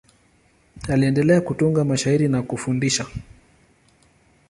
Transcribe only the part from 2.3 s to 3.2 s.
kufundisha.